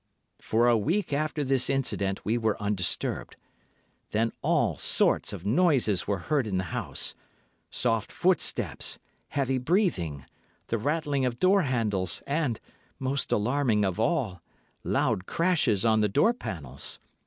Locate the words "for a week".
0.39-1.13